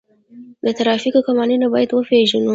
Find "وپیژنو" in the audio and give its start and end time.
1.91-2.49